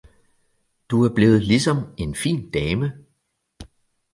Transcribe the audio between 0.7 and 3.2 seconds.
Du er blevet ligesom en fin dame